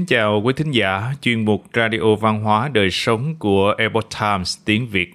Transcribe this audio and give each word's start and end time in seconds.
kính 0.00 0.06
chào 0.06 0.42
quý 0.44 0.52
thính 0.56 0.70
giả 0.70 1.14
chuyên 1.20 1.44
mục 1.44 1.64
Radio 1.74 2.14
Văn 2.20 2.42
hóa 2.42 2.68
Đời 2.68 2.90
Sống 2.90 3.34
của 3.38 3.74
Epoch 3.78 4.08
Times 4.20 4.58
tiếng 4.64 4.86
Việt. 4.86 5.14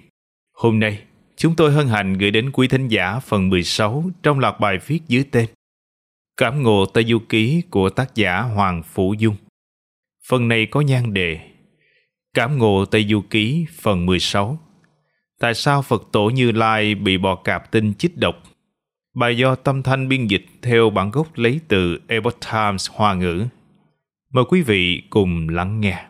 Hôm 0.52 0.80
nay, 0.80 1.02
chúng 1.36 1.56
tôi 1.56 1.72
hân 1.72 1.88
hạnh 1.88 2.18
gửi 2.18 2.30
đến 2.30 2.50
quý 2.52 2.68
thính 2.68 2.88
giả 2.88 3.18
phần 3.18 3.48
16 3.48 4.10
trong 4.22 4.38
loạt 4.38 4.60
bài 4.60 4.78
viết 4.86 5.00
dưới 5.08 5.24
tên 5.30 5.46
Cảm 6.36 6.62
ngộ 6.62 6.86
Tây 6.86 7.04
Du 7.04 7.18
Ký 7.18 7.62
của 7.70 7.90
tác 7.90 8.14
giả 8.14 8.40
Hoàng 8.40 8.82
Phủ 8.82 9.14
Dung. 9.18 9.36
Phần 10.28 10.48
này 10.48 10.66
có 10.66 10.80
nhan 10.80 11.14
đề 11.14 11.40
Cảm 12.34 12.58
ngộ 12.58 12.84
Tây 12.84 13.06
Du 13.08 13.22
Ký 13.30 13.66
phần 13.80 14.06
16 14.06 14.58
Tại 15.40 15.54
sao 15.54 15.82
Phật 15.82 16.02
tổ 16.12 16.30
Như 16.30 16.52
Lai 16.52 16.94
bị 16.94 17.18
bò 17.18 17.34
cạp 17.34 17.70
tinh 17.70 17.94
chích 17.94 18.16
độc? 18.16 18.42
Bài 19.14 19.36
do 19.36 19.54
Tâm 19.54 19.82
Thanh 19.82 20.08
biên 20.08 20.26
dịch 20.26 20.46
theo 20.62 20.90
bản 20.90 21.10
gốc 21.10 21.26
lấy 21.34 21.60
từ 21.68 21.98
Epoch 22.08 22.40
Times 22.52 22.90
Hoa 22.90 23.14
ngữ. 23.14 23.46
Mời 24.36 24.44
quý 24.48 24.62
vị 24.62 25.02
cùng 25.10 25.48
lắng 25.48 25.80
nghe. 25.80 26.04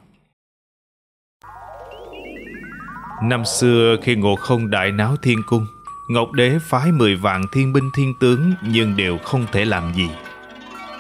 Năm 3.23 3.45
xưa 3.45 3.97
khi 4.03 4.17
Ngộ 4.17 4.37
Không 4.37 4.71
đại 4.71 4.93
náo 4.93 5.17
thiên 5.23 5.39
cung, 5.47 5.67
Ngọc 6.11 6.33
Đế 6.33 6.59
phái 6.63 6.93
mười 6.93 7.17
vạn 7.17 7.43
thiên 7.53 7.73
binh 7.73 7.91
thiên 7.97 8.15
tướng 8.21 8.53
nhưng 8.63 8.97
đều 8.97 9.19
không 9.19 9.47
thể 9.53 9.65
làm 9.65 9.95
gì. 9.95 10.11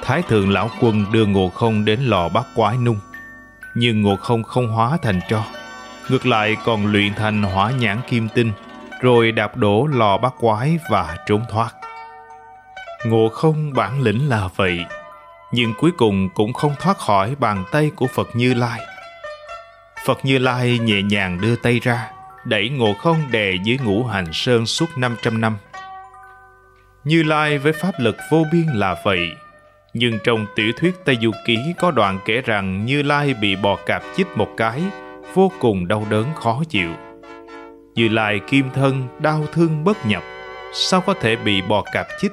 Thái 0.03 0.23
thượng 0.23 0.51
lão 0.51 0.71
quân 0.81 1.05
đưa 1.13 1.27
Ngộ 1.27 1.49
Không 1.49 1.85
đến 1.85 2.01
lò 2.01 2.29
bắt 2.29 2.47
quái 2.55 2.77
nung, 2.77 2.99
nhưng 3.75 4.03
Ngộ 4.03 4.17
Không 4.17 4.43
không 4.43 4.69
hóa 4.69 4.99
thành 5.03 5.21
tro, 5.29 5.45
ngược 6.11 6.27
lại 6.27 6.57
còn 6.65 6.87
luyện 6.87 7.15
thành 7.15 7.43
hỏa 7.43 7.71
nhãn 7.71 7.99
kim 8.09 8.29
tinh, 8.35 8.53
rồi 9.03 9.33
đạp 9.33 9.57
đổ 9.57 9.87
lò 9.87 10.19
bắt 10.19 10.35
quái 10.39 10.79
và 10.91 11.17
trốn 11.27 11.43
thoát. 11.51 11.71
Ngộ 13.07 13.29
Không 13.29 13.73
bản 13.73 14.03
lĩnh 14.03 14.29
là 14.29 14.49
vậy, 14.57 14.85
nhưng 15.57 15.75
cuối 15.75 15.91
cùng 15.91 16.29
cũng 16.29 16.53
không 16.53 16.75
thoát 16.81 16.99
khỏi 16.99 17.35
bàn 17.35 17.65
tay 17.73 17.91
của 17.97 18.07
Phật 18.07 18.37
Như 18.37 18.55
Lai. 18.55 18.81
Phật 20.05 20.25
Như 20.25 20.39
Lai 20.39 20.79
nhẹ 20.79 21.03
nhàng 21.03 21.41
đưa 21.41 21.57
tay 21.57 21.81
ra, 21.83 22.11
đẩy 22.45 22.69
ngộ 22.69 22.95
không 22.95 23.17
đè 23.31 23.53
dưới 23.65 23.79
ngũ 23.85 24.05
hành 24.05 24.33
sơn 24.33 24.67
suốt 24.67 24.87
500 24.97 25.41
năm. 25.41 25.57
Như 27.05 27.23
Lai 27.23 27.59
với 27.59 27.73
pháp 27.73 27.93
lực 27.99 28.17
vô 28.31 28.45
biên 28.53 28.67
là 28.67 28.97
vậy, 29.05 29.31
nhưng 29.95 30.19
trong 30.25 30.47
tiểu 30.57 30.73
thuyết 30.77 30.95
Tây 31.05 31.19
Du 31.23 31.31
Ký 31.47 31.59
có 31.79 31.91
đoạn 31.91 32.19
kể 32.25 32.41
rằng 32.41 32.87
Như 32.87 33.03
Lai 33.03 33.35
bị 33.35 33.57
bò 33.57 33.77
cạp 33.87 34.03
chích 34.17 34.27
một 34.37 34.49
cái, 34.57 34.83
vô 35.35 35.53
cùng 35.61 35.89
đau 35.89 36.07
đớn 36.11 36.27
khó 36.35 36.63
chịu. 36.69 36.91
Như 37.95 38.09
Lai 38.09 38.41
kim 38.49 38.71
thân, 38.75 39.09
đau 39.19 39.47
thương 39.53 39.85
bất 39.85 40.07
nhập, 40.07 40.23
sao 40.73 41.01
có 41.01 41.15
thể 41.21 41.37
bị 41.37 41.63
bò 41.63 41.85
cạp 41.93 42.07
chích? 42.21 42.33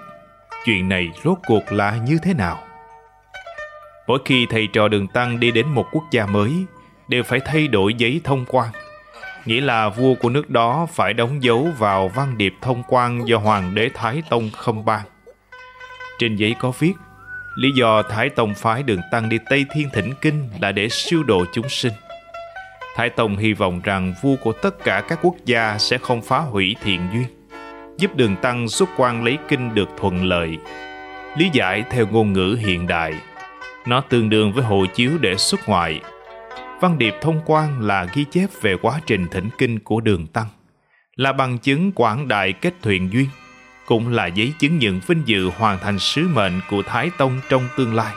Chuyện 0.65 0.89
này 0.89 1.09
rốt 1.23 1.37
cuộc 1.47 1.71
là 1.71 1.97
như 2.07 2.17
thế 2.23 2.33
nào? 2.33 2.59
Mỗi 4.07 4.19
khi 4.25 4.45
thầy 4.45 4.67
trò 4.67 4.87
đường 4.87 5.07
tăng 5.07 5.39
đi 5.39 5.51
đến 5.51 5.67
một 5.67 5.87
quốc 5.91 6.03
gia 6.11 6.25
mới, 6.25 6.65
đều 7.07 7.23
phải 7.23 7.39
thay 7.39 7.67
đổi 7.67 7.93
giấy 7.93 8.21
thông 8.23 8.45
quan. 8.47 8.69
Nghĩa 9.45 9.61
là 9.61 9.89
vua 9.89 10.15
của 10.15 10.29
nước 10.29 10.49
đó 10.49 10.87
phải 10.93 11.13
đóng 11.13 11.43
dấu 11.43 11.67
vào 11.77 12.07
văn 12.07 12.37
điệp 12.37 12.53
thông 12.61 12.83
quan 12.87 13.27
do 13.27 13.37
Hoàng 13.37 13.75
đế 13.75 13.89
Thái 13.93 14.23
Tông 14.29 14.49
không 14.57 14.85
ban. 14.85 15.01
Trên 16.19 16.35
giấy 16.35 16.55
có 16.59 16.71
viết, 16.79 16.93
lý 17.55 17.69
do 17.75 18.03
Thái 18.03 18.29
Tông 18.29 18.53
phái 18.53 18.83
đường 18.83 19.01
tăng 19.11 19.29
đi 19.29 19.37
Tây 19.49 19.65
Thiên 19.73 19.89
Thỉnh 19.93 20.13
Kinh 20.21 20.49
là 20.61 20.71
để 20.71 20.89
siêu 20.89 21.23
độ 21.23 21.45
chúng 21.53 21.69
sinh. 21.69 21.93
Thái 22.95 23.09
Tông 23.09 23.37
hy 23.37 23.53
vọng 23.53 23.81
rằng 23.83 24.13
vua 24.21 24.35
của 24.35 24.51
tất 24.51 24.83
cả 24.83 25.03
các 25.07 25.19
quốc 25.21 25.35
gia 25.45 25.77
sẽ 25.77 25.97
không 25.97 26.21
phá 26.21 26.39
hủy 26.39 26.75
thiện 26.83 27.01
duyên, 27.13 27.27
giúp 27.97 28.15
đường 28.15 28.35
tăng 28.35 28.69
xuất 28.69 28.89
quan 28.97 29.23
lấy 29.23 29.37
kinh 29.47 29.75
được 29.75 29.89
thuận 29.97 30.25
lợi. 30.25 30.57
Lý 31.37 31.49
giải 31.53 31.83
theo 31.91 32.07
ngôn 32.07 32.33
ngữ 32.33 32.57
hiện 32.61 32.87
đại– 32.87 33.13
nó 33.85 34.01
tương 34.01 34.29
đương 34.29 34.53
với 34.53 34.63
hộ 34.63 34.85
chiếu 34.85 35.11
để 35.21 35.37
xuất 35.37 35.69
ngoại. 35.69 36.01
Văn 36.81 36.97
điệp 36.97 37.13
thông 37.21 37.41
quan 37.45 37.81
là 37.81 38.07
ghi 38.13 38.25
chép 38.31 38.49
về 38.61 38.75
quá 38.81 38.99
trình 39.05 39.27
thỉnh 39.31 39.49
kinh 39.57 39.79
của 39.79 40.01
đường 40.01 40.27
tăng, 40.27 40.47
là 41.15 41.33
bằng 41.33 41.57
chứng 41.57 41.91
quảng 41.91 42.27
đại 42.27 42.53
kết 42.53 42.73
thuyền 42.81 43.09
duyên, 43.13 43.27
cũng 43.85 44.09
là 44.09 44.27
giấy 44.27 44.53
chứng 44.59 44.79
nhận 44.79 44.99
vinh 45.07 45.21
dự 45.25 45.49
hoàn 45.49 45.79
thành 45.79 45.99
sứ 45.99 46.27
mệnh 46.27 46.61
của 46.69 46.81
Thái 46.81 47.09
Tông 47.17 47.39
trong 47.49 47.67
tương 47.77 47.95
lai. 47.95 48.13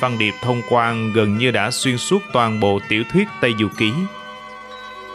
Văn 0.00 0.18
điệp 0.18 0.34
thông 0.42 0.62
quan 0.70 1.12
gần 1.12 1.38
như 1.38 1.50
đã 1.50 1.70
xuyên 1.70 1.98
suốt 1.98 2.22
toàn 2.32 2.60
bộ 2.60 2.80
tiểu 2.88 3.04
thuyết 3.12 3.28
Tây 3.40 3.54
Du 3.58 3.68
Ký. 3.78 3.92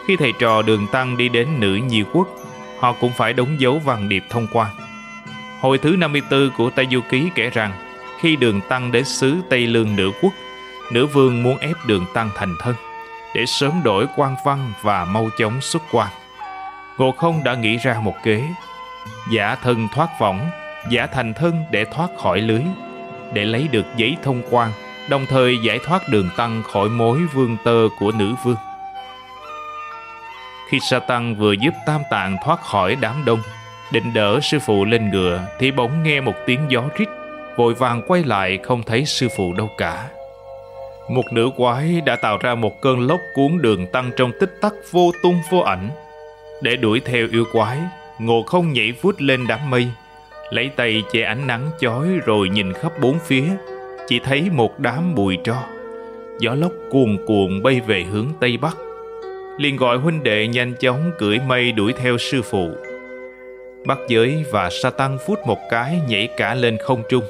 Khi 0.06 0.16
thầy 0.16 0.32
trò 0.38 0.62
đường 0.62 0.86
tăng 0.92 1.16
đi 1.16 1.28
đến 1.28 1.48
nữ 1.60 1.74
nhi 1.74 2.04
quốc, 2.12 2.28
họ 2.78 2.92
cũng 2.92 3.12
phải 3.12 3.32
đóng 3.32 3.60
dấu 3.60 3.78
văn 3.78 4.08
điệp 4.08 4.24
thông 4.30 4.46
quan. 4.52 4.70
Hồi 5.60 5.78
thứ 5.78 5.96
54 5.96 6.50
của 6.56 6.70
Tây 6.70 6.86
Du 6.90 7.00
Ký 7.00 7.30
kể 7.34 7.50
rằng 7.50 7.85
khi 8.20 8.36
đường 8.36 8.60
tăng 8.68 8.92
đến 8.92 9.04
xứ 9.04 9.36
Tây 9.50 9.66
Lương 9.66 9.96
nữ 9.96 10.10
quốc, 10.22 10.32
nữ 10.92 11.06
vương 11.06 11.42
muốn 11.42 11.58
ép 11.58 11.76
đường 11.86 12.04
tăng 12.14 12.30
thành 12.36 12.54
thân 12.60 12.74
để 13.34 13.46
sớm 13.46 13.82
đổi 13.84 14.06
quan 14.16 14.36
văn 14.44 14.72
và 14.82 15.04
mau 15.04 15.28
chóng 15.38 15.60
xuất 15.60 15.82
quan. 15.92 16.08
Ngộ 16.98 17.12
không 17.12 17.44
đã 17.44 17.54
nghĩ 17.54 17.76
ra 17.76 18.00
một 18.02 18.14
kế, 18.22 18.42
giả 19.30 19.56
thân 19.62 19.88
thoát 19.94 20.08
võng, 20.20 20.50
giả 20.88 21.06
thành 21.06 21.34
thân 21.34 21.64
để 21.70 21.84
thoát 21.84 22.10
khỏi 22.18 22.40
lưới, 22.40 22.62
để 23.32 23.44
lấy 23.44 23.68
được 23.68 23.86
giấy 23.96 24.16
thông 24.22 24.42
quan, 24.50 24.70
đồng 25.08 25.26
thời 25.26 25.58
giải 25.58 25.78
thoát 25.84 26.08
đường 26.08 26.28
tăng 26.36 26.62
khỏi 26.62 26.88
mối 26.88 27.18
vương 27.34 27.56
tơ 27.64 27.88
của 27.98 28.12
nữ 28.12 28.34
vương. 28.44 28.56
Khi 30.68 30.80
sa 30.80 30.98
tăng 30.98 31.36
vừa 31.36 31.52
giúp 31.52 31.74
tam 31.86 32.00
tạng 32.10 32.36
thoát 32.44 32.60
khỏi 32.60 32.96
đám 33.00 33.24
đông, 33.24 33.40
định 33.92 34.14
đỡ 34.14 34.40
sư 34.40 34.58
phụ 34.58 34.84
lên 34.84 35.10
ngựa 35.10 35.40
thì 35.58 35.70
bỗng 35.70 36.02
nghe 36.02 36.20
một 36.20 36.34
tiếng 36.46 36.60
gió 36.68 36.82
rít 36.96 37.08
vội 37.56 37.74
vàng 37.74 38.02
quay 38.06 38.24
lại 38.24 38.58
không 38.62 38.82
thấy 38.82 39.04
sư 39.04 39.28
phụ 39.36 39.52
đâu 39.52 39.70
cả. 39.78 40.08
Một 41.08 41.32
nữ 41.32 41.50
quái 41.56 42.00
đã 42.00 42.16
tạo 42.16 42.38
ra 42.38 42.54
một 42.54 42.80
cơn 42.80 43.06
lốc 43.06 43.20
cuốn 43.34 43.58
đường 43.62 43.86
tăng 43.86 44.10
trong 44.16 44.32
tích 44.40 44.58
tắc 44.60 44.72
vô 44.90 45.12
tung 45.22 45.40
vô 45.50 45.58
ảnh. 45.58 45.90
Để 46.62 46.76
đuổi 46.76 47.00
theo 47.04 47.26
yêu 47.32 47.44
quái, 47.52 47.78
ngộ 48.18 48.42
không 48.42 48.72
nhảy 48.72 48.92
vút 49.02 49.14
lên 49.18 49.46
đám 49.46 49.70
mây, 49.70 49.88
lấy 50.50 50.70
tay 50.76 51.02
che 51.12 51.22
ánh 51.22 51.46
nắng 51.46 51.70
chói 51.80 52.08
rồi 52.26 52.48
nhìn 52.48 52.72
khắp 52.72 52.92
bốn 53.00 53.18
phía, 53.18 53.44
chỉ 54.06 54.20
thấy 54.24 54.50
một 54.52 54.80
đám 54.80 55.14
bụi 55.14 55.38
tro. 55.44 55.62
Gió 56.38 56.54
lốc 56.54 56.72
cuồn 56.90 57.18
cuộn 57.26 57.62
bay 57.62 57.80
về 57.86 58.02
hướng 58.02 58.26
Tây 58.40 58.56
Bắc. 58.56 58.76
liền 59.58 59.76
gọi 59.76 59.96
huynh 59.98 60.22
đệ 60.22 60.48
nhanh 60.48 60.74
chóng 60.80 61.10
cưỡi 61.18 61.38
mây 61.46 61.72
đuổi 61.72 61.92
theo 61.92 62.18
sư 62.18 62.42
phụ. 62.42 62.70
Bắc 63.86 63.98
giới 64.08 64.44
và 64.52 64.70
sa 64.70 64.90
tăng 64.90 65.18
phút 65.26 65.38
một 65.46 65.58
cái 65.70 66.00
nhảy 66.08 66.28
cả 66.36 66.54
lên 66.54 66.76
không 66.78 67.02
trung 67.08 67.24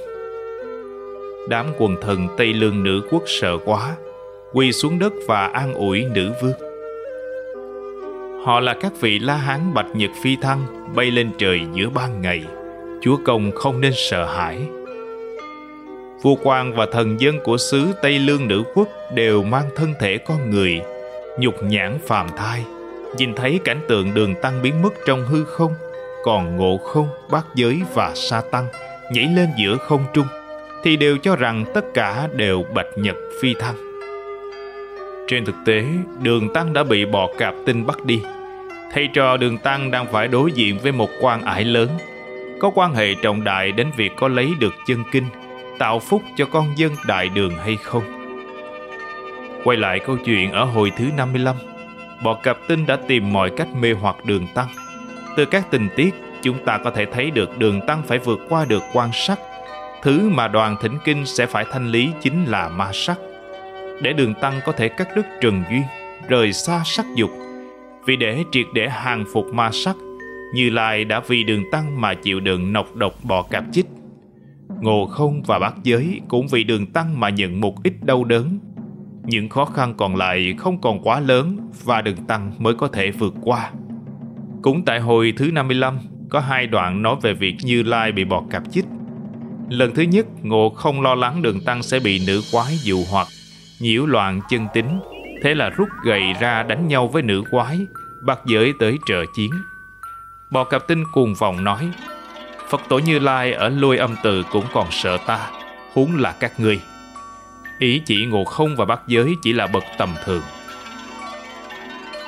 đám 1.48 1.66
quần 1.78 1.96
thần 2.00 2.28
Tây 2.36 2.52
Lương 2.52 2.82
nữ 2.82 3.02
quốc 3.10 3.22
sợ 3.26 3.58
quá, 3.64 3.96
quỳ 4.52 4.72
xuống 4.72 4.98
đất 4.98 5.12
và 5.26 5.46
an 5.46 5.74
ủi 5.74 6.04
nữ 6.04 6.32
vương. 6.42 6.52
Họ 8.44 8.60
là 8.60 8.74
các 8.80 8.92
vị 9.00 9.18
La 9.18 9.36
Hán 9.36 9.74
bạch 9.74 9.96
nhật 9.96 10.10
phi 10.22 10.36
thăng 10.42 10.66
bay 10.94 11.10
lên 11.10 11.30
trời 11.38 11.60
giữa 11.74 11.88
ban 11.94 12.20
ngày. 12.20 12.44
Chúa 13.00 13.16
công 13.24 13.52
không 13.54 13.80
nên 13.80 13.92
sợ 13.94 14.24
hãi. 14.24 14.58
Vua 16.22 16.34
quan 16.42 16.74
và 16.74 16.86
thần 16.92 17.20
dân 17.20 17.38
của 17.44 17.56
xứ 17.56 17.86
Tây 18.02 18.18
Lương 18.18 18.48
nữ 18.48 18.62
quốc 18.74 18.88
đều 19.14 19.42
mang 19.42 19.70
thân 19.76 19.94
thể 20.00 20.18
con 20.18 20.50
người, 20.50 20.80
nhục 21.38 21.62
nhãn 21.62 21.98
phàm 22.06 22.26
thai, 22.36 22.64
nhìn 23.16 23.34
thấy 23.34 23.60
cảnh 23.64 23.80
tượng 23.88 24.14
đường 24.14 24.34
tăng 24.42 24.62
biến 24.62 24.82
mất 24.82 24.94
trong 25.06 25.24
hư 25.24 25.44
không, 25.44 25.74
còn 26.24 26.56
ngộ 26.56 26.78
không, 26.78 27.08
bát 27.30 27.44
giới 27.54 27.80
và 27.94 28.12
sa 28.14 28.42
tăng 28.50 28.66
nhảy 29.12 29.24
lên 29.36 29.48
giữa 29.58 29.76
không 29.76 30.04
trung 30.14 30.26
thì 30.86 30.96
đều 30.96 31.18
cho 31.18 31.36
rằng 31.36 31.64
tất 31.74 31.84
cả 31.94 32.28
đều 32.36 32.64
bạch 32.74 32.86
nhật 32.96 33.16
phi 33.42 33.54
thăng. 33.54 33.74
Trên 35.28 35.44
thực 35.44 35.54
tế, 35.66 35.84
đường 36.22 36.52
tăng 36.52 36.72
đã 36.72 36.84
bị 36.84 37.04
bò 37.04 37.28
cạp 37.38 37.54
tinh 37.66 37.86
bắt 37.86 38.04
đi. 38.04 38.22
Thầy 38.92 39.08
trò 39.14 39.36
đường 39.36 39.58
tăng 39.58 39.90
đang 39.90 40.06
phải 40.12 40.28
đối 40.28 40.52
diện 40.52 40.78
với 40.82 40.92
một 40.92 41.10
quan 41.20 41.42
ải 41.42 41.64
lớn, 41.64 41.88
có 42.60 42.70
quan 42.74 42.94
hệ 42.94 43.14
trọng 43.22 43.44
đại 43.44 43.72
đến 43.72 43.90
việc 43.96 44.12
có 44.16 44.28
lấy 44.28 44.52
được 44.60 44.74
chân 44.86 45.04
kinh, 45.12 45.24
tạo 45.78 45.98
phúc 46.00 46.22
cho 46.36 46.46
con 46.46 46.78
dân 46.78 46.92
đại 47.06 47.28
đường 47.28 47.56
hay 47.58 47.76
không. 47.82 48.02
Quay 49.64 49.76
lại 49.76 50.00
câu 50.06 50.16
chuyện 50.24 50.52
ở 50.52 50.64
hồi 50.64 50.92
thứ 50.96 51.04
55, 51.16 51.56
bò 52.24 52.34
cạp 52.34 52.58
tinh 52.68 52.86
đã 52.86 52.96
tìm 52.96 53.32
mọi 53.32 53.50
cách 53.56 53.68
mê 53.80 53.92
hoặc 53.92 54.16
đường 54.24 54.46
tăng. 54.54 54.68
Từ 55.36 55.44
các 55.44 55.70
tình 55.70 55.88
tiết, 55.96 56.14
chúng 56.42 56.64
ta 56.64 56.78
có 56.78 56.90
thể 56.90 57.06
thấy 57.06 57.30
được 57.30 57.58
đường 57.58 57.80
tăng 57.86 58.02
phải 58.02 58.18
vượt 58.18 58.40
qua 58.48 58.64
được 58.64 58.82
quan 58.92 59.10
sát 59.12 59.38
Thứ 60.06 60.28
mà 60.28 60.48
đoàn 60.48 60.76
thỉnh 60.80 60.98
kinh 61.04 61.26
sẽ 61.26 61.46
phải 61.46 61.64
thanh 61.70 61.88
lý 61.88 62.10
chính 62.22 62.44
là 62.44 62.68
ma 62.68 62.90
sắc. 62.92 63.18
Để 64.02 64.12
đường 64.12 64.34
tăng 64.34 64.60
có 64.66 64.72
thể 64.72 64.88
cắt 64.88 65.08
đứt 65.16 65.26
trần 65.40 65.62
duyên, 65.70 65.82
rời 66.28 66.52
xa 66.52 66.82
sắc 66.84 67.06
dục. 67.16 67.30
Vì 68.06 68.16
để 68.16 68.44
triệt 68.52 68.66
để 68.74 68.88
hàng 68.88 69.24
phục 69.32 69.46
ma 69.54 69.70
sắc, 69.72 69.96
Như 70.54 70.70
Lai 70.70 71.04
đã 71.04 71.20
vì 71.28 71.44
đường 71.44 71.62
tăng 71.72 72.00
mà 72.00 72.14
chịu 72.14 72.40
đựng 72.40 72.72
nọc 72.72 72.96
độc 72.96 73.12
bò 73.22 73.42
cạp 73.42 73.64
chích. 73.72 73.86
Ngộ 74.80 75.06
không 75.06 75.42
và 75.42 75.58
bát 75.58 75.74
giới 75.82 76.20
cũng 76.28 76.46
vì 76.48 76.64
đường 76.64 76.86
tăng 76.86 77.20
mà 77.20 77.28
nhận 77.28 77.60
một 77.60 77.82
ít 77.82 77.94
đau 78.02 78.24
đớn. 78.24 78.58
Những 79.24 79.48
khó 79.48 79.64
khăn 79.64 79.94
còn 79.96 80.16
lại 80.16 80.54
không 80.58 80.80
còn 80.80 81.02
quá 81.02 81.20
lớn 81.20 81.56
và 81.84 82.02
đường 82.02 82.26
tăng 82.28 82.52
mới 82.58 82.74
có 82.74 82.88
thể 82.88 83.10
vượt 83.10 83.34
qua. 83.42 83.70
Cũng 84.62 84.84
tại 84.84 85.00
hồi 85.00 85.32
thứ 85.36 85.50
55, 85.52 85.98
có 86.30 86.40
hai 86.40 86.66
đoạn 86.66 87.02
nói 87.02 87.16
về 87.22 87.34
việc 87.34 87.56
Như 87.62 87.82
Lai 87.82 88.12
bị 88.12 88.24
bò 88.24 88.42
cạp 88.50 88.62
chích 88.70 88.84
Lần 89.68 89.94
thứ 89.94 90.02
nhất, 90.02 90.26
Ngộ 90.42 90.70
không 90.70 91.00
lo 91.00 91.14
lắng 91.14 91.42
đường 91.42 91.60
tăng 91.60 91.82
sẽ 91.82 91.98
bị 91.98 92.26
nữ 92.26 92.42
quái 92.52 92.78
dụ 92.82 93.04
hoặc, 93.10 93.26
nhiễu 93.80 94.06
loạn 94.06 94.40
chân 94.50 94.66
tính. 94.74 95.00
Thế 95.42 95.54
là 95.54 95.70
rút 95.70 95.88
gậy 96.04 96.22
ra 96.40 96.62
đánh 96.62 96.88
nhau 96.88 97.08
với 97.08 97.22
nữ 97.22 97.42
quái 97.50 97.86
bắt 98.22 98.38
giới 98.46 98.72
tới 98.80 98.98
trợ 99.06 99.24
chiến. 99.36 99.50
Bò 100.50 100.64
cạp 100.64 100.88
tinh 100.88 101.04
cuồng 101.12 101.34
vọng 101.34 101.64
nói 101.64 101.90
phật 102.68 102.80
tổ 102.88 102.98
như 102.98 103.18
lai 103.18 103.52
ở 103.52 103.68
lôi 103.68 103.98
âm 103.98 104.16
từ 104.22 104.42
cũng 104.42 104.64
còn 104.72 104.86
sợ 104.90 105.18
ta 105.26 105.50
huống 105.92 106.16
là 106.16 106.34
các 106.40 106.60
ngươi. 106.60 106.80
Ý 107.78 108.02
chỉ 108.06 108.26
ngộ 108.26 108.44
không 108.44 108.76
và 108.76 108.84
bắt 108.84 109.00
giới 109.06 109.34
chỉ 109.42 109.52
là 109.52 109.66
bậc 109.66 109.84
tầm 109.98 110.14
thường. 110.24 110.42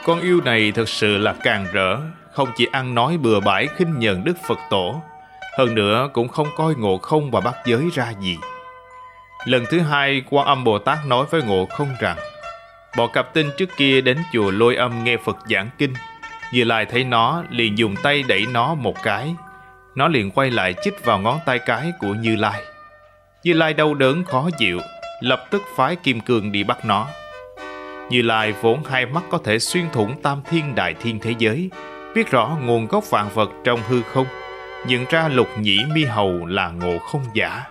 Con 0.05 0.21
yêu 0.21 0.41
này 0.45 0.73
thật 0.73 0.89
sự 0.89 1.19
là 1.19 1.35
càng 1.43 1.67
rỡ 1.73 1.97
không 2.33 2.49
chỉ 2.57 2.67
ăn 2.73 2.95
nói 2.95 3.19
bừa 3.19 3.41
bãi 3.41 3.67
khinh 3.77 3.99
nhờn 3.99 4.25
đức 4.25 4.37
phật 4.49 4.59
tổ 4.71 5.03
hơn 5.59 5.75
nữa 5.75 6.09
cũng 6.13 6.29
không 6.29 6.49
coi 6.57 6.75
ngộ 6.75 6.99
không 6.99 7.31
và 7.31 7.41
bắt 7.41 7.55
giới 7.67 7.89
ra 7.95 8.13
gì. 8.21 8.39
Lần 9.45 9.65
thứ 9.71 9.81
hai, 9.81 10.23
quan 10.31 10.47
âm 10.47 10.65
bồ 10.65 10.79
tát 10.79 10.99
nói 11.07 11.27
với 11.31 11.43
ngộ 11.43 11.67
không 11.67 11.89
rằng 12.01 12.17
bọ 12.97 13.07
cặp 13.07 13.35
tinh 13.35 13.51
trước 13.57 13.69
kia 13.77 14.01
đến 14.01 14.19
chùa 14.33 14.51
lôi 14.51 14.77
âm 14.77 15.05
nghe 15.05 15.17
phật 15.17 15.37
giảng 15.51 15.71
kinh. 15.79 15.95
Như 16.53 16.65
lai 16.65 16.87
thấy 16.87 17.05
nó, 17.05 17.43
liền 17.51 17.79
dùng 17.79 17.97
tay 18.03 18.23
đẩy 18.29 18.47
nó 18.53 18.75
một 18.75 19.03
cái. 19.03 19.35
Nó 19.95 20.09
liền 20.09 20.31
quay 20.31 20.51
lại 20.51 20.75
chích 20.83 21.05
vào 21.05 21.19
ngón 21.19 21.39
tay 21.47 21.59
cái 21.59 21.93
của 22.01 22.15
như 22.15 22.37
lai. 22.37 22.63
Như 23.45 23.53
lai 23.53 23.75
đau 23.75 23.95
đớn 23.95 24.25
khó 24.25 24.49
chịu, 24.59 24.81
lập 25.21 25.45
tức 25.51 25.63
phái 25.77 25.97
kim 25.97 26.21
cương 26.21 26.53
đi 26.53 26.65
bắt 26.65 26.85
nó. 26.85 27.07
Như 28.11 28.23
lai 28.23 28.53
vốn 28.53 28.85
hai 28.85 29.07
mắt 29.07 29.23
có 29.31 29.39
thể 29.45 29.59
xuyên 29.59 29.91
thủng 29.91 30.23
tam 30.23 30.43
thiên 30.51 30.75
đại 30.75 30.95
thiên 30.95 31.19
thế 31.19 31.35
giới, 31.39 31.71
biết 32.15 32.31
rõ 32.31 32.57
nguồn 32.63 32.87
gốc 32.87 33.11
vạn 33.11 33.29
vật 33.35 33.51
trong 33.65 33.81
hư 33.89 34.03
không 34.03 34.27
nhận 34.87 35.05
ra 35.11 35.29
lục 35.29 35.49
nhĩ 35.59 35.79
mi 35.95 36.05
hầu 36.05 36.47
là 36.47 36.69
ngộ 36.69 36.99
không 36.99 37.25
giả 37.35 37.65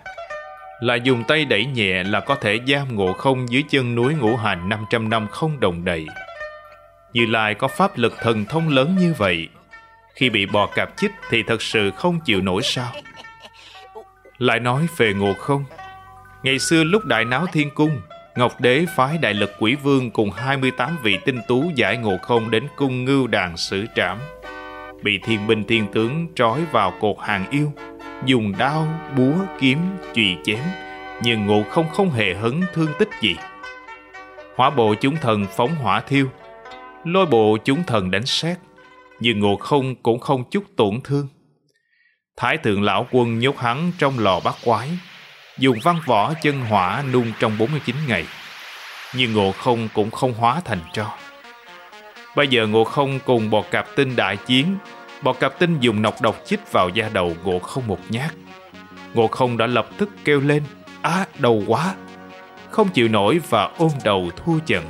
là 0.80 0.95
dùng 0.95 1.24
tay 1.24 1.45
đẩy 1.45 1.65
nhẹ 1.65 2.04
là 2.04 2.19
có 2.19 2.36
thể 2.36 2.59
giam 2.68 2.95
ngộ 2.95 3.13
không 3.13 3.50
dưới 3.50 3.63
chân 3.69 3.95
núi 3.95 4.13
ngũ 4.13 4.36
hành 4.36 4.69
500 4.69 5.09
năm 5.09 5.27
không 5.27 5.59
đồng 5.59 5.86
đầy. 5.86 6.07
Như 7.13 7.25
Lai 7.25 7.54
có 7.54 7.68
pháp 7.68 7.98
lực 7.98 8.13
thần 8.21 8.45
thông 8.45 8.69
lớn 8.69 8.95
như 9.00 9.13
vậy, 9.18 9.48
khi 10.15 10.30
bị 10.30 10.45
bò 10.45 10.68
cạp 10.75 10.89
chích 10.98 11.12
thì 11.30 11.44
thật 11.44 11.62
sự 11.62 11.92
không 11.92 12.19
chịu 12.25 12.42
nổi 12.42 12.62
sao. 12.63 12.92
Lại 14.38 14.59
nói 14.59 14.88
về 14.98 15.13
ngộ 15.13 15.33
không, 15.33 15.65
ngày 16.44 16.59
xưa 16.59 16.83
lúc 16.83 17.06
đại 17.06 17.25
náo 17.25 17.45
thiên 17.54 17.69
cung, 17.69 18.01
Ngọc 18.36 18.62
Đế 18.62 18.86
phái 18.95 19.18
đại 19.18 19.33
lực 19.33 19.51
quỷ 19.59 19.75
vương 19.75 20.12
cùng 20.12 20.31
28 20.31 20.98
vị 21.04 21.18
tinh 21.25 21.39
tú 21.48 21.71
giải 21.75 21.98
ngộ 21.98 22.18
không 22.21 22.51
đến 22.51 22.68
cung 22.75 23.06
ngưu 23.06 23.27
đàn 23.27 23.57
xử 23.57 23.86
trảm. 23.95 24.18
Bị 25.03 25.19
thiên 25.23 25.47
binh 25.47 25.63
thiên 25.63 25.88
tướng 25.94 26.27
trói 26.35 26.65
vào 26.65 26.94
cột 26.99 27.15
hàng 27.19 27.49
yêu, 27.49 27.71
dùng 28.25 28.57
đao, 28.57 28.88
búa, 29.17 29.33
kiếm, 29.59 29.77
chùy 30.13 30.38
chém, 30.44 30.63
nhưng 31.23 31.45
ngộ 31.45 31.63
không 31.69 31.89
không 31.89 32.11
hề 32.11 32.33
hấn 32.33 32.61
thương 32.73 32.89
tích 32.99 33.09
gì. 33.21 33.35
Hỏa 34.55 34.69
bộ 34.69 34.95
chúng 35.01 35.15
thần 35.15 35.45
phóng 35.57 35.75
hỏa 35.75 36.01
thiêu, 36.01 36.27
lôi 37.03 37.25
bộ 37.25 37.57
chúng 37.65 37.83
thần 37.83 38.11
đánh 38.11 38.25
xét, 38.25 38.57
nhưng 39.19 39.39
ngộ 39.39 39.55
không 39.55 39.95
cũng 39.95 40.19
không 40.19 40.44
chút 40.51 40.63
tổn 40.77 40.99
thương. 41.03 41.27
Thái 42.38 42.57
thượng 42.57 42.83
lão 42.83 43.07
quân 43.11 43.39
nhốt 43.39 43.57
hắn 43.57 43.91
trong 43.97 44.19
lò 44.19 44.39
bát 44.39 44.55
quái, 44.65 44.89
dùng 45.57 45.77
văn 45.83 45.99
võ 46.05 46.33
chân 46.33 46.61
hỏa 46.61 47.03
nung 47.13 47.31
trong 47.39 47.57
49 47.57 47.95
ngày. 48.07 48.25
Nhưng 49.15 49.33
ngộ 49.33 49.51
không 49.51 49.88
cũng 49.94 50.11
không 50.11 50.33
hóa 50.33 50.61
thành 50.65 50.79
tro. 50.94 51.17
Bây 52.38 52.48
giờ 52.48 52.68
ngộ 52.68 52.84
không 52.84 53.19
cùng 53.25 53.50
bò 53.50 53.63
cạp 53.72 53.95
tinh 53.95 54.16
đại 54.16 54.38
chiến 54.38 54.78
Bọt 55.22 55.39
cạp 55.39 55.60
tinh 55.60 55.78
dùng 55.80 56.01
nọc 56.01 56.22
độc 56.22 56.42
chích 56.45 56.72
vào 56.72 56.89
da 56.89 57.10
đầu 57.13 57.34
ngộ 57.44 57.60
không 57.60 57.88
một 57.88 58.00
nhát. 58.10 58.31
Ngộ 59.13 59.28
không 59.28 59.57
đã 59.57 59.68
lập 59.68 59.89
tức 59.98 60.10
kêu 60.25 60.39
lên, 60.39 60.63
á 61.01 61.25
đầu 61.39 61.63
quá, 61.68 61.95
không 62.69 62.89
chịu 62.89 63.07
nổi 63.07 63.39
và 63.50 63.69
ôm 63.78 63.92
đầu 64.04 64.30
thua 64.36 64.60
trận. 64.60 64.86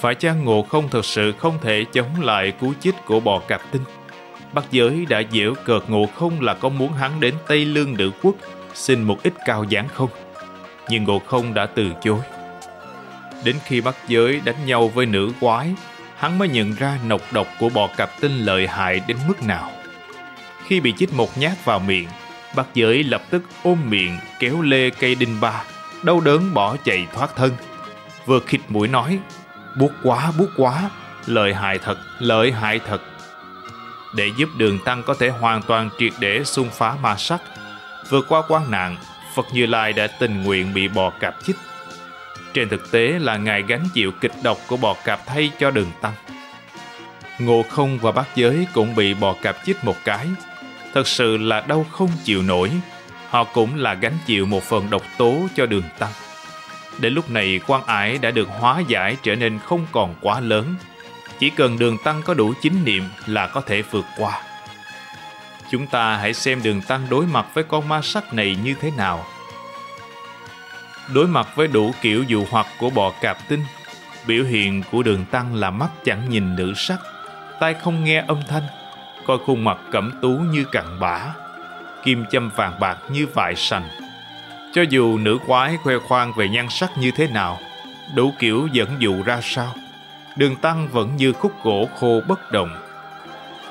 Phải 0.00 0.14
chăng 0.14 0.44
ngộ 0.44 0.62
không 0.62 0.88
thật 0.88 1.04
sự 1.04 1.32
không 1.32 1.58
thể 1.62 1.84
chống 1.92 2.20
lại 2.20 2.52
cú 2.60 2.72
chích 2.80 2.94
của 3.06 3.20
bò 3.20 3.38
cạp 3.38 3.60
tinh? 3.70 3.82
Bắc 4.52 4.64
giới 4.70 5.06
đã 5.08 5.22
dễu 5.32 5.54
cợt 5.64 5.82
ngộ 5.88 6.06
không 6.14 6.40
là 6.40 6.54
có 6.54 6.68
muốn 6.68 6.92
hắn 6.92 7.20
đến 7.20 7.34
Tây 7.46 7.64
Lương 7.64 7.96
nữ 7.96 8.10
quốc 8.22 8.34
xin 8.74 9.02
một 9.02 9.22
ít 9.22 9.32
cao 9.46 9.64
giảng 9.70 9.88
không? 9.88 10.10
Nhưng 10.88 11.04
ngộ 11.04 11.18
không 11.18 11.54
đã 11.54 11.66
từ 11.66 11.90
chối. 12.02 12.20
Đến 13.44 13.56
khi 13.64 13.80
Bắc 13.80 13.96
giới 14.08 14.40
đánh 14.44 14.66
nhau 14.66 14.88
với 14.88 15.06
nữ 15.06 15.32
quái 15.40 15.74
hắn 16.22 16.38
mới 16.38 16.48
nhận 16.48 16.74
ra 16.74 16.98
nọc 17.06 17.32
độc 17.32 17.46
của 17.58 17.68
bò 17.68 17.88
cạp 17.96 18.20
tinh 18.20 18.38
lợi 18.38 18.66
hại 18.66 19.00
đến 19.06 19.16
mức 19.28 19.42
nào. 19.42 19.70
Khi 20.66 20.80
bị 20.80 20.94
chích 20.98 21.12
một 21.12 21.38
nhát 21.38 21.64
vào 21.64 21.78
miệng, 21.78 22.08
bác 22.56 22.74
giới 22.74 23.04
lập 23.04 23.22
tức 23.30 23.42
ôm 23.62 23.78
miệng 23.90 24.18
kéo 24.38 24.62
lê 24.62 24.90
cây 24.90 25.14
đinh 25.14 25.40
ba, 25.40 25.64
đau 26.02 26.20
đớn 26.20 26.54
bỏ 26.54 26.76
chạy 26.84 27.06
thoát 27.14 27.36
thân. 27.36 27.52
Vừa 28.26 28.40
khịt 28.40 28.60
mũi 28.68 28.88
nói, 28.88 29.18
buốt 29.78 29.90
quá, 30.02 30.32
buốt 30.38 30.48
quá, 30.56 30.90
lợi 31.26 31.54
hại 31.54 31.78
thật, 31.78 31.98
lợi 32.18 32.52
hại 32.52 32.80
thật. 32.86 33.00
Để 34.16 34.30
giúp 34.36 34.48
đường 34.56 34.78
tăng 34.84 35.02
có 35.02 35.14
thể 35.14 35.28
hoàn 35.28 35.62
toàn 35.62 35.90
triệt 35.98 36.12
để 36.18 36.44
xung 36.44 36.70
phá 36.70 36.94
ma 37.02 37.16
sắc, 37.16 37.40
vượt 38.08 38.24
qua 38.28 38.42
quan 38.48 38.70
nạn, 38.70 38.96
Phật 39.34 39.46
Như 39.52 39.66
Lai 39.66 39.92
đã 39.92 40.06
tình 40.06 40.42
nguyện 40.42 40.74
bị 40.74 40.88
bò 40.88 41.10
cạp 41.20 41.34
chích 41.46 41.56
trên 42.54 42.68
thực 42.68 42.90
tế 42.90 43.18
là 43.18 43.36
Ngài 43.36 43.62
gánh 43.62 43.84
chịu 43.94 44.12
kịch 44.20 44.32
độc 44.42 44.58
của 44.66 44.76
bò 44.76 44.96
cạp 45.04 45.26
thay 45.26 45.50
cho 45.58 45.70
đường 45.70 45.90
tăng. 46.00 46.12
Ngộ 47.38 47.64
không 47.68 47.98
và 47.98 48.12
bát 48.12 48.26
giới 48.34 48.66
cũng 48.72 48.94
bị 48.94 49.14
bò 49.14 49.34
cạp 49.42 49.56
chích 49.66 49.84
một 49.84 49.96
cái. 50.04 50.26
Thật 50.94 51.08
sự 51.08 51.36
là 51.36 51.60
đau 51.60 51.86
không 51.92 52.10
chịu 52.24 52.42
nổi. 52.42 52.70
Họ 53.28 53.44
cũng 53.44 53.76
là 53.76 53.94
gánh 53.94 54.18
chịu 54.26 54.46
một 54.46 54.62
phần 54.62 54.90
độc 54.90 55.02
tố 55.18 55.46
cho 55.54 55.66
đường 55.66 55.84
tăng. 55.98 56.12
Đến 56.98 57.14
lúc 57.14 57.30
này, 57.30 57.60
quan 57.66 57.86
ải 57.86 58.18
đã 58.18 58.30
được 58.30 58.48
hóa 58.48 58.82
giải 58.88 59.16
trở 59.22 59.34
nên 59.34 59.58
không 59.58 59.86
còn 59.92 60.14
quá 60.20 60.40
lớn. 60.40 60.74
Chỉ 61.38 61.50
cần 61.50 61.78
đường 61.78 61.96
tăng 62.04 62.22
có 62.22 62.34
đủ 62.34 62.52
chính 62.62 62.84
niệm 62.84 63.04
là 63.26 63.46
có 63.46 63.60
thể 63.60 63.82
vượt 63.82 64.04
qua. 64.18 64.42
Chúng 65.70 65.86
ta 65.86 66.16
hãy 66.16 66.34
xem 66.34 66.62
đường 66.62 66.80
tăng 66.80 67.06
đối 67.10 67.26
mặt 67.26 67.46
với 67.54 67.64
con 67.64 67.88
ma 67.88 68.02
sắc 68.02 68.34
này 68.34 68.56
như 68.64 68.74
thế 68.80 68.90
nào 68.96 69.26
Đối 71.14 71.26
mặt 71.26 71.48
với 71.54 71.68
đủ 71.68 71.92
kiểu 72.00 72.22
dụ 72.22 72.44
hoặc 72.50 72.66
của 72.78 72.90
bò 72.90 73.12
cạp 73.20 73.48
tinh, 73.48 73.64
biểu 74.26 74.44
hiện 74.44 74.82
của 74.92 75.02
đường 75.02 75.24
tăng 75.30 75.54
là 75.54 75.70
mắt 75.70 75.88
chẳng 76.04 76.28
nhìn 76.28 76.56
nữ 76.56 76.72
sắc, 76.76 76.98
tai 77.60 77.74
không 77.74 78.04
nghe 78.04 78.24
âm 78.28 78.40
thanh, 78.48 78.62
coi 79.26 79.38
khuôn 79.38 79.64
mặt 79.64 79.78
cẩm 79.92 80.12
tú 80.22 80.28
như 80.28 80.64
cặn 80.72 81.00
bã, 81.00 81.34
kim 82.04 82.24
châm 82.30 82.50
vàng 82.56 82.80
bạc 82.80 82.98
như 83.10 83.26
vại 83.34 83.56
sành. 83.56 83.88
Cho 84.72 84.82
dù 84.82 85.18
nữ 85.18 85.38
quái 85.46 85.76
khoe 85.76 85.98
khoang 85.98 86.32
về 86.36 86.48
nhan 86.48 86.66
sắc 86.70 86.90
như 86.98 87.10
thế 87.10 87.26
nào, 87.26 87.58
đủ 88.14 88.32
kiểu 88.38 88.68
dẫn 88.72 88.88
dụ 88.98 89.22
ra 89.22 89.40
sao, 89.42 89.74
đường 90.36 90.56
tăng 90.56 90.88
vẫn 90.88 91.16
như 91.16 91.32
khúc 91.32 91.64
gỗ 91.64 91.88
khô 92.00 92.20
bất 92.28 92.52
động. 92.52 92.70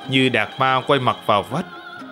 Như 0.09 0.29
đạt 0.29 0.49
ma 0.57 0.81
quay 0.87 0.99
mặt 0.99 1.17
vào 1.25 1.43
vách, 1.43 1.65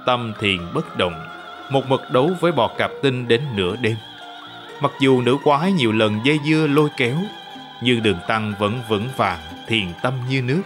tâm 0.06 0.34
thiền 0.40 0.74
bất 0.74 0.98
động, 0.98 1.28
một 1.70 1.88
mực 1.88 2.12
đấu 2.12 2.32
với 2.40 2.52
bò 2.52 2.68
cạp 2.78 2.92
tinh 3.04 3.28
đến 3.28 3.42
nửa 3.56 3.76
đêm. 3.76 3.96
Mặc 4.82 4.92
dù 5.00 5.22
nữ 5.22 5.38
quái 5.44 5.72
nhiều 5.72 5.92
lần 5.92 6.20
dây 6.24 6.40
dưa 6.46 6.68
lôi 6.68 6.90
kéo, 6.98 7.16
nhưng 7.82 8.04
đường 8.04 8.20
tăng 8.28 8.54
vẫn 8.60 8.82
vững 8.90 9.10
vàng, 9.18 9.40
thiền 9.68 9.88
tâm 10.04 10.14
như 10.30 10.42
nước. 10.42 10.62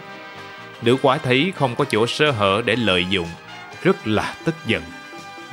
Nữ 0.82 0.96
quái 1.02 1.18
thấy 1.18 1.52
không 1.56 1.74
có 1.76 1.84
chỗ 1.84 2.06
sơ 2.06 2.30
hở 2.30 2.62
để 2.64 2.76
lợi 2.76 3.06
dụng, 3.10 3.28
rất 3.82 4.06
là 4.06 4.34
tức 4.44 4.54
giận. 4.66 4.82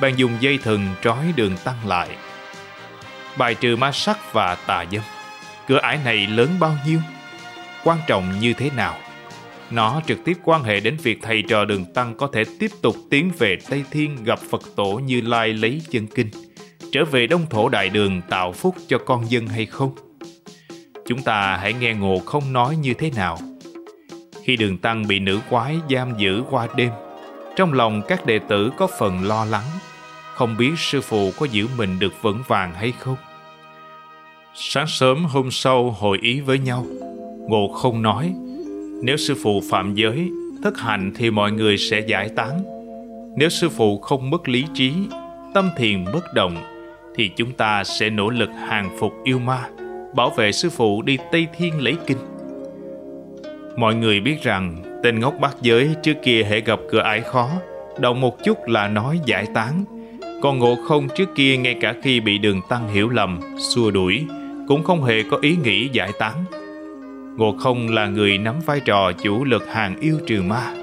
Bạn 0.00 0.12
dùng 0.16 0.32
dây 0.40 0.58
thừng 0.58 0.88
trói 1.02 1.32
đường 1.36 1.56
tăng 1.64 1.88
lại. 1.88 2.08
Bài 3.36 3.54
trừ 3.54 3.76
ma 3.76 3.92
sắc 3.92 4.32
và 4.32 4.54
tà 4.54 4.84
dâm. 4.92 5.02
Cửa 5.68 5.78
ải 5.78 5.98
này 6.04 6.26
lớn 6.26 6.48
bao 6.60 6.76
nhiêu? 6.86 6.98
Quan 7.84 7.98
trọng 8.06 8.40
như 8.40 8.52
thế 8.52 8.70
nào? 8.76 8.98
Nó 9.70 10.00
trực 10.06 10.18
tiếp 10.24 10.38
quan 10.44 10.62
hệ 10.62 10.80
đến 10.80 10.96
việc 11.02 11.18
thầy 11.22 11.42
trò 11.48 11.64
đường 11.64 11.84
tăng 11.94 12.16
có 12.16 12.28
thể 12.32 12.44
tiếp 12.58 12.70
tục 12.82 12.96
tiến 13.10 13.30
về 13.38 13.58
Tây 13.68 13.84
Thiên 13.90 14.24
gặp 14.24 14.38
Phật 14.50 14.62
tổ 14.76 14.92
Như 14.92 15.20
Lai 15.20 15.48
lấy 15.48 15.82
chân 15.90 16.06
kinh 16.06 16.30
trở 16.92 17.04
về 17.04 17.26
đông 17.26 17.46
thổ 17.50 17.68
đại 17.68 17.88
đường 17.88 18.20
tạo 18.28 18.52
phúc 18.52 18.74
cho 18.88 18.98
con 18.98 19.30
dân 19.30 19.46
hay 19.46 19.66
không? 19.66 19.90
Chúng 21.06 21.22
ta 21.22 21.56
hãy 21.56 21.72
nghe 21.72 21.94
ngộ 21.94 22.18
không 22.18 22.52
nói 22.52 22.76
như 22.76 22.94
thế 22.94 23.10
nào. 23.16 23.38
Khi 24.44 24.56
đường 24.56 24.78
tăng 24.78 25.06
bị 25.08 25.18
nữ 25.18 25.40
quái 25.50 25.76
giam 25.90 26.14
giữ 26.18 26.42
qua 26.50 26.68
đêm, 26.76 26.90
trong 27.56 27.72
lòng 27.72 28.02
các 28.08 28.26
đệ 28.26 28.38
tử 28.48 28.70
có 28.76 28.86
phần 28.98 29.24
lo 29.24 29.44
lắng, 29.44 29.66
không 30.34 30.56
biết 30.56 30.72
sư 30.76 31.00
phụ 31.00 31.30
có 31.38 31.46
giữ 31.46 31.66
mình 31.78 31.98
được 31.98 32.12
vững 32.22 32.42
vàng 32.48 32.74
hay 32.74 32.92
không. 32.98 33.16
Sáng 34.54 34.86
sớm 34.86 35.24
hôm 35.24 35.50
sau 35.50 35.90
hội 35.90 36.18
ý 36.22 36.40
với 36.40 36.58
nhau, 36.58 36.86
Ngộ 37.48 37.68
không 37.68 38.02
nói, 38.02 38.34
nếu 39.02 39.16
sư 39.16 39.34
phụ 39.42 39.62
phạm 39.70 39.94
giới, 39.94 40.30
thất 40.62 40.78
hành 40.78 41.12
thì 41.16 41.30
mọi 41.30 41.52
người 41.52 41.78
sẽ 41.78 42.00
giải 42.00 42.28
tán. 42.36 42.62
Nếu 43.36 43.48
sư 43.48 43.68
phụ 43.68 43.98
không 43.98 44.30
mất 44.30 44.48
lý 44.48 44.64
trí, 44.74 44.92
tâm 45.54 45.70
thiền 45.76 46.04
bất 46.04 46.34
động 46.34 46.71
thì 47.16 47.30
chúng 47.36 47.52
ta 47.52 47.84
sẽ 47.84 48.10
nỗ 48.10 48.30
lực 48.30 48.50
hàng 48.68 48.96
phục 48.98 49.12
yêu 49.24 49.38
ma, 49.38 49.60
bảo 50.14 50.30
vệ 50.30 50.52
sư 50.52 50.70
phụ 50.70 51.02
đi 51.02 51.18
Tây 51.32 51.46
Thiên 51.56 51.80
lấy 51.80 51.96
kinh. 52.06 52.18
Mọi 53.76 53.94
người 53.94 54.20
biết 54.20 54.42
rằng 54.42 54.82
tên 55.02 55.20
ngốc 55.20 55.34
bát 55.40 55.56
giới 55.62 55.94
trước 56.02 56.14
kia 56.22 56.42
hệ 56.42 56.60
gặp 56.60 56.78
cửa 56.90 57.00
ải 57.00 57.20
khó, 57.20 57.50
động 58.00 58.20
một 58.20 58.44
chút 58.44 58.58
là 58.66 58.88
nói 58.88 59.20
giải 59.26 59.46
tán. 59.54 59.84
Còn 60.42 60.58
ngộ 60.58 60.76
không 60.84 61.08
trước 61.16 61.28
kia 61.34 61.56
ngay 61.56 61.76
cả 61.80 61.94
khi 62.02 62.20
bị 62.20 62.38
đường 62.38 62.60
tăng 62.68 62.88
hiểu 62.88 63.08
lầm, 63.08 63.40
xua 63.58 63.90
đuổi, 63.90 64.24
cũng 64.68 64.84
không 64.84 65.04
hề 65.04 65.22
có 65.30 65.38
ý 65.42 65.56
nghĩ 65.64 65.88
giải 65.92 66.10
tán. 66.18 66.44
Ngộ 67.36 67.56
không 67.58 67.88
là 67.88 68.06
người 68.06 68.38
nắm 68.38 68.54
vai 68.66 68.80
trò 68.80 69.12
chủ 69.12 69.44
lực 69.44 69.68
hàng 69.68 70.00
yêu 70.00 70.18
trừ 70.26 70.42
ma, 70.42 70.74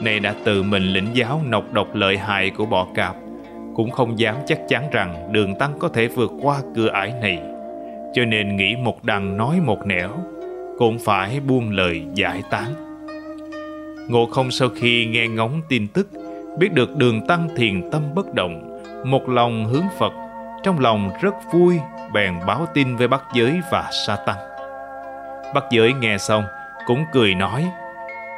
nay 0.00 0.20
đã 0.20 0.34
tự 0.44 0.62
mình 0.62 0.82
lĩnh 0.82 1.08
giáo 1.14 1.42
nọc 1.48 1.72
độc 1.72 1.94
lợi 1.94 2.18
hại 2.18 2.50
của 2.50 2.66
bọ 2.66 2.86
cạp, 2.94 3.16
cũng 3.74 3.90
không 3.90 4.18
dám 4.18 4.36
chắc 4.46 4.58
chắn 4.68 4.90
rằng 4.92 5.32
đường 5.32 5.54
tăng 5.54 5.78
có 5.78 5.88
thể 5.88 6.08
vượt 6.08 6.30
qua 6.42 6.56
cửa 6.74 6.88
ải 6.88 7.12
này, 7.20 7.38
cho 8.14 8.24
nên 8.24 8.56
nghĩ 8.56 8.76
một 8.76 9.04
đằng 9.04 9.36
nói 9.36 9.60
một 9.60 9.86
nẻo, 9.86 10.10
cũng 10.78 10.98
phải 10.98 11.40
buông 11.40 11.70
lời 11.70 12.02
giải 12.14 12.42
tán. 12.50 12.74
Ngộ 14.08 14.26
không 14.26 14.50
sau 14.50 14.68
khi 14.76 15.06
nghe 15.06 15.28
ngóng 15.28 15.60
tin 15.68 15.88
tức, 15.88 16.08
biết 16.58 16.72
được 16.72 16.96
đường 16.96 17.26
tăng 17.26 17.48
thiền 17.56 17.90
tâm 17.90 18.02
bất 18.14 18.34
động, 18.34 18.80
một 19.04 19.28
lòng 19.28 19.64
hướng 19.64 19.86
Phật, 19.98 20.12
trong 20.62 20.78
lòng 20.78 21.10
rất 21.22 21.34
vui, 21.52 21.78
bèn 22.14 22.34
báo 22.46 22.66
tin 22.74 22.96
với 22.96 23.08
Bắc 23.08 23.22
Giới 23.34 23.60
và 23.70 23.90
Sa 24.06 24.16
Tăng. 24.16 24.38
Bắc 25.54 25.64
Giới 25.70 25.92
nghe 25.92 26.18
xong, 26.18 26.44
cũng 26.86 27.04
cười 27.12 27.34
nói, 27.34 27.66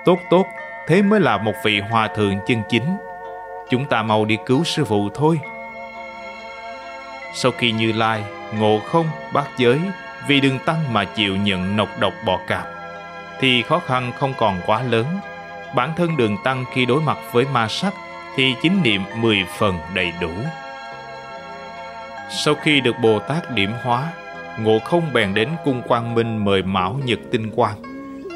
Tốt 0.07 0.19
tốt, 0.31 0.47
thế 0.87 1.03
mới 1.03 1.21
là 1.21 1.39
một 1.39 1.53
vị 1.65 1.81
hòa 1.91 2.09
thượng 2.09 2.35
chân 2.47 2.59
chính. 2.69 2.83
Chúng 3.71 3.85
ta 3.85 4.03
mau 4.03 4.25
đi 4.25 4.37
cứu 4.47 4.65
sư 4.65 4.85
phụ 4.85 5.09
thôi. 5.15 5.41
Sau 7.35 7.53
khi 7.53 7.73
Như 7.73 7.93
Lai, 7.93 8.23
Ngộ 8.59 8.81
Không, 8.87 9.07
Bát 9.33 9.47
Giới 9.59 9.81
vì 10.29 10.41
đường 10.41 10.59
tăng 10.67 10.93
mà 10.93 11.05
chịu 11.05 11.37
nhận 11.37 11.77
nọc 11.77 11.89
độc 12.01 12.13
bọ 12.27 12.41
cạp, 12.47 12.67
thì 13.41 13.63
khó 13.63 13.79
khăn 13.79 14.13
không 14.19 14.33
còn 14.39 14.61
quá 14.67 14.83
lớn. 14.83 15.07
Bản 15.75 15.91
thân 15.97 16.17
đường 16.17 16.37
tăng 16.45 16.65
khi 16.73 16.87
đối 16.87 17.03
mặt 17.03 17.19
với 17.33 17.45
ma 17.53 17.69
sắc 17.69 17.95
thì 18.37 18.55
chính 18.63 18.83
niệm 18.83 19.03
mười 19.17 19.39
phần 19.59 19.79
đầy 19.95 20.13
đủ. 20.21 20.31
Sau 22.31 22.55
khi 22.55 22.81
được 22.81 22.95
Bồ 23.03 23.19
Tát 23.19 23.55
điểm 23.55 23.71
hóa, 23.83 24.13
Ngộ 24.59 24.79
không 24.79 25.13
bèn 25.13 25.35
đến 25.35 25.49
cung 25.65 25.83
quang 25.83 26.15
minh 26.15 26.45
mời 26.45 26.63
Mão 26.63 27.01
Nhật 27.05 27.19
Tinh 27.33 27.51
Quang. 27.51 27.77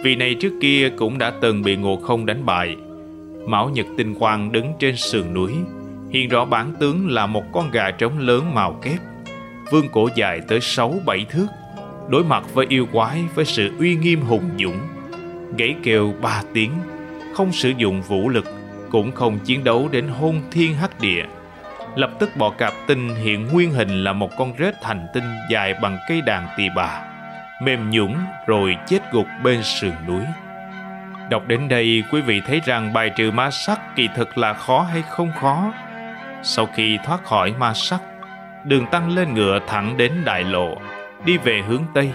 Vì 0.05 0.17
này 0.17 0.37
trước 0.41 0.53
kia 0.61 0.91
cũng 0.99 1.19
đã 1.19 1.33
từng 1.41 1.63
bị 1.63 1.77
Ngộ 1.77 1.97
không 1.97 2.27
đánh 2.27 2.47
bại. 2.47 2.77
Mão 3.47 3.69
Nhật 3.69 3.87
Tinh 3.97 4.15
Quang 4.15 4.53
đứng 4.53 4.73
trên 4.79 4.97
sườn 4.97 5.35
núi, 5.35 5.53
hiện 6.11 6.29
rõ 6.29 6.45
bản 6.45 6.73
tướng 6.81 7.11
là 7.11 7.27
một 7.27 7.45
con 7.53 7.71
gà 7.71 7.91
trống 7.91 8.19
lớn 8.19 8.55
màu 8.55 8.73
kép, 8.83 8.99
vương 9.71 9.89
cổ 9.93 10.09
dài 10.15 10.41
tới 10.49 10.59
6-7 10.59 11.25
thước, 11.31 11.47
đối 12.09 12.25
mặt 12.25 12.45
với 12.55 12.67
yêu 12.69 12.87
quái 12.93 13.25
với 13.35 13.45
sự 13.45 13.71
uy 13.79 13.97
nghiêm 13.97 14.21
hùng 14.21 14.51
dũng. 14.59 14.79
Gãy 15.59 15.75
kêu 15.83 16.15
ba 16.23 16.43
tiếng, 16.55 16.73
không 17.35 17.53
sử 17.53 17.73
dụng 17.77 18.03
vũ 18.03 18.29
lực, 18.29 18.45
cũng 18.91 19.13
không 19.13 19.39
chiến 19.39 19.65
đấu 19.65 19.89
đến 19.93 20.09
hôn 20.09 20.41
thiên 20.51 20.75
hắc 20.75 21.01
địa 21.01 21.25
lập 21.95 22.11
tức 22.19 22.37
bọ 22.37 22.51
cạp 22.51 22.73
tinh 22.87 23.09
hiện 23.09 23.49
nguyên 23.53 23.71
hình 23.71 24.05
là 24.05 24.13
một 24.13 24.31
con 24.39 24.53
rết 24.59 24.75
thành 24.83 25.07
tinh 25.15 25.25
dài 25.51 25.75
bằng 25.83 25.99
cây 26.09 26.21
đàn 26.21 26.47
tỳ 26.57 26.69
bà, 26.77 27.05
mềm 27.63 27.91
nhũng 27.91 28.17
rồi 28.47 28.77
chết 28.87 29.13
gục 29.13 29.27
bên 29.43 29.63
sườn 29.63 29.93
núi. 30.09 30.23
Đọc 31.31 31.49
đến 31.49 31.69
đây, 31.69 32.05
quý 32.13 32.21
vị 32.21 32.41
thấy 32.47 32.61
rằng 32.65 32.93
bài 32.93 33.11
trừ 33.17 33.31
ma 33.31 33.51
sắc 33.51 33.81
kỳ 33.97 34.09
thực 34.17 34.39
là 34.39 34.53
khó 34.53 34.83
hay 34.83 35.03
không 35.03 35.33
khó. 35.41 35.73
Sau 36.43 36.67
khi 36.67 36.99
thoát 37.05 37.25
khỏi 37.25 37.55
ma 37.59 37.75
sắc, 37.75 38.01
đường 38.65 38.87
tăng 38.91 39.11
lên 39.11 39.35
ngựa 39.35 39.59
thẳng 39.67 39.97
đến 39.97 40.13
đại 40.25 40.45
lộ, 40.45 40.79
đi 41.25 41.39
về 41.39 41.63
hướng 41.69 41.85
Tây, 41.95 42.11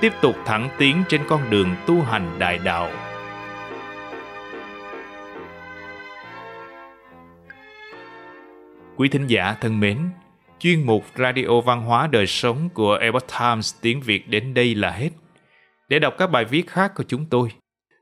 tiếp 0.00 0.12
tục 0.20 0.36
thẳng 0.46 0.68
tiến 0.78 1.04
trên 1.08 1.20
con 1.28 1.50
đường 1.50 1.74
tu 1.86 2.02
hành 2.02 2.38
đại 2.38 2.58
đạo. 2.64 2.90
Quý 8.96 9.08
thính 9.08 9.26
giả 9.26 9.56
thân 9.60 9.80
mến, 9.80 9.98
chuyên 10.58 10.86
mục 10.86 11.04
Radio 11.16 11.60
Văn 11.64 11.82
hóa 11.82 12.06
Đời 12.06 12.26
Sống 12.26 12.68
của 12.74 12.94
Epoch 12.94 13.26
Times 13.40 13.74
tiếng 13.80 14.00
Việt 14.00 14.28
đến 14.28 14.54
đây 14.54 14.74
là 14.74 14.90
hết. 14.90 15.10
Để 15.88 15.98
đọc 15.98 16.14
các 16.18 16.30
bài 16.30 16.44
viết 16.44 16.70
khác 16.70 16.92
của 16.94 17.04
chúng 17.08 17.26
tôi, 17.30 17.48